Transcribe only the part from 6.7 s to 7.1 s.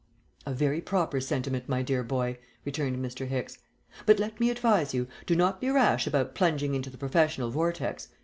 into the